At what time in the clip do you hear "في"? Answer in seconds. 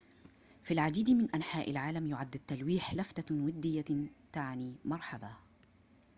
0.63-0.73